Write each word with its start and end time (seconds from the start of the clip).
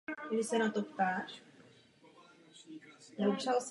Je 0.31 0.43
nejvyšší 3.19 3.37
čas! 3.37 3.55